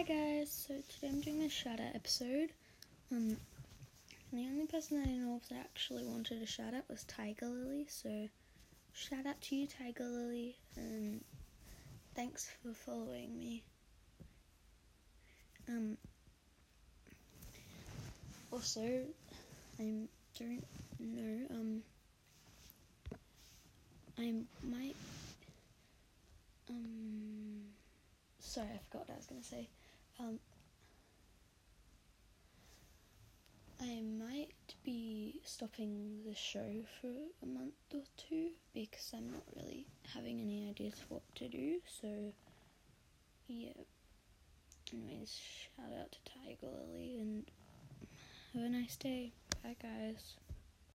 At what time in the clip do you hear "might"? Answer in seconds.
24.62-24.96, 34.02-34.74